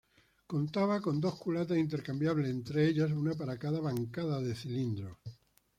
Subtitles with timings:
[0.47, 5.15] Contaba con dos culatas intercambiables entre ellas, una para cada bancada de cilindros.